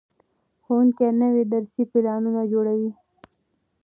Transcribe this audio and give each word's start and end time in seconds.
ښوونکي 0.63 1.07
نوي 1.21 1.43
درسي 1.53 1.83
پلانونه 1.91 2.41
جوړوي. 2.51 2.91